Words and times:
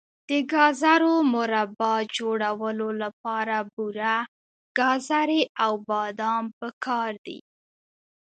د 0.29 0.31
ګازرو 0.53 1.15
مربا 1.33 1.93
جوړولو 2.15 2.89
لپاره 3.03 3.55
بوره، 3.73 4.17
ګازرې 4.77 5.41
او 5.63 5.73
بادام 5.89 6.45
پکار 6.59 7.11
دي. 7.25 7.39